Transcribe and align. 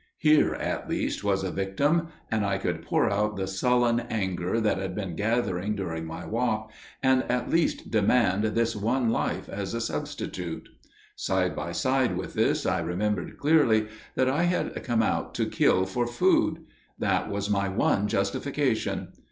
Here 0.17 0.55
at 0.55 0.89
least 0.89 1.23
was 1.23 1.43
a 1.43 1.51
victim, 1.51 2.07
and 2.31 2.43
I 2.43 2.59
would 2.63 2.81
pour 2.83 3.07
out 3.07 3.35
the 3.35 3.45
sullen 3.45 3.99
anger 3.99 4.59
that 4.59 4.79
had 4.79 4.95
been 4.95 5.15
gathering 5.15 5.75
during 5.75 6.05
my 6.07 6.25
walk, 6.25 6.71
and 7.03 7.21
at 7.29 7.51
least 7.51 7.91
demand 7.91 8.43
this 8.43 8.75
one 8.75 9.11
life 9.11 9.47
as 9.47 9.75
a 9.75 9.79
substitute. 9.79 10.69
Side 11.15 11.55
by 11.55 11.71
side 11.71 12.17
with 12.17 12.33
this 12.33 12.65
I 12.65 12.79
remembered 12.79 13.37
clearly 13.37 13.89
that 14.15 14.27
I 14.27 14.45
had 14.45 14.83
come 14.83 15.03
out 15.03 15.35
to 15.35 15.45
kill 15.45 15.85
for 15.85 16.07
food: 16.07 16.63
that 16.97 17.29
was 17.29 17.47
my 17.51 17.69
one 17.69 18.07
justification. 18.07 19.09